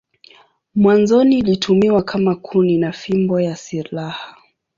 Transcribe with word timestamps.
Mwanzoni 0.75 1.37
ilitumiwa 1.39 2.03
kama 2.03 2.35
kuni 2.35 2.77
na 2.77 2.91
fimbo 2.91 3.39
ya 3.41 3.55
silaha. 3.55 4.35